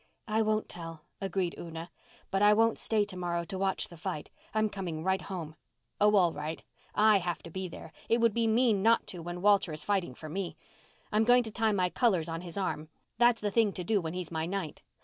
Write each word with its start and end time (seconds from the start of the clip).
"I 0.27 0.41
won't 0.41 0.67
tell," 0.67 1.03
agreed 1.21 1.53
Una. 1.59 1.91
"But 2.31 2.41
I 2.41 2.55
won't 2.55 2.79
stay 2.79 3.05
to 3.05 3.15
morrow 3.15 3.43
to 3.43 3.57
watch 3.59 3.87
the 3.87 3.97
fight. 3.97 4.31
I'm 4.51 4.67
coming 4.67 5.03
right 5.03 5.21
home." 5.21 5.55
"Oh, 5.99 6.15
all 6.15 6.33
right. 6.33 6.63
I 6.95 7.17
have 7.19 7.43
to 7.43 7.51
be 7.51 7.67
there—it 7.67 8.17
would 8.17 8.33
be 8.33 8.47
mean 8.47 8.81
not 8.81 9.05
to, 9.09 9.21
when 9.21 9.43
Walter 9.43 9.71
is 9.71 9.83
fighting 9.83 10.15
for 10.15 10.27
me. 10.27 10.57
I'm 11.11 11.23
going 11.23 11.43
to 11.43 11.51
tie 11.51 11.71
my 11.73 11.91
colours 11.91 12.27
on 12.27 12.41
his 12.41 12.57
arm—that's 12.57 13.41
the 13.41 13.51
thing 13.51 13.73
to 13.73 13.83
do 13.83 14.01
when 14.01 14.15
he's 14.15 14.31
my 14.31 14.47
knight. 14.47 14.81